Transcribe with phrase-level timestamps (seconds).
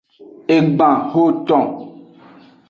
[0.55, 1.65] Egban hoton.